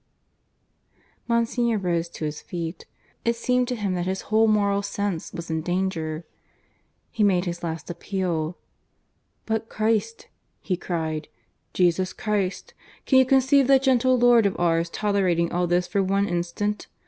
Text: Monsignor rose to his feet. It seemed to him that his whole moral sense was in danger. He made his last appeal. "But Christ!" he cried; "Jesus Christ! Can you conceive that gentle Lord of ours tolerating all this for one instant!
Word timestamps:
Monsignor 1.27 1.77
rose 1.77 2.09
to 2.09 2.25
his 2.25 2.41
feet. 2.41 2.87
It 3.23 3.35
seemed 3.35 3.67
to 3.67 3.75
him 3.75 3.93
that 3.93 4.07
his 4.07 4.21
whole 4.21 4.47
moral 4.47 4.81
sense 4.81 5.31
was 5.31 5.51
in 5.51 5.61
danger. 5.61 6.25
He 7.11 7.23
made 7.23 7.45
his 7.45 7.61
last 7.61 7.87
appeal. 7.87 8.57
"But 9.45 9.69
Christ!" 9.69 10.27
he 10.59 10.75
cried; 10.75 11.27
"Jesus 11.75 12.13
Christ! 12.13 12.73
Can 13.05 13.19
you 13.19 13.27
conceive 13.27 13.67
that 13.67 13.83
gentle 13.83 14.17
Lord 14.17 14.47
of 14.47 14.59
ours 14.59 14.89
tolerating 14.89 15.51
all 15.51 15.67
this 15.67 15.85
for 15.85 16.01
one 16.01 16.27
instant! 16.27 16.87